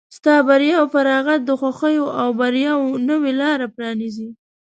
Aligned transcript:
ستا 0.17 0.33
بریا 0.47 0.75
او 0.81 0.85
فارغت 0.93 1.41
د 1.45 1.51
خوښیو 1.59 2.05
او 2.21 2.27
بریاوو 2.39 3.01
نوې 3.09 3.31
لاره 3.41 3.67
پرانیزي. 3.75 4.29